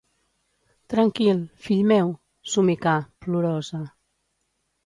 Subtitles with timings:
[0.93, 3.87] Tranquil, fill meu –somicà, plorosa–.